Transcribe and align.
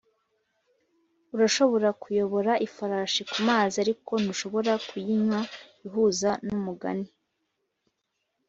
urashobora 1.35 1.89
kuyobora 2.01 2.51
ifarashi 2.67 3.21
kumazi, 3.31 3.75
ariko 3.83 4.11
ntushobora 4.21 4.73
kuyinywa 4.87 5.39
ihuza 5.85 6.29
numugani 6.45 7.09